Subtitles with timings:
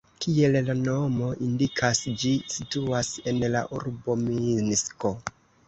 [0.23, 5.17] Kiel la nomo indikas, ĝi situas en la urbo Minsko.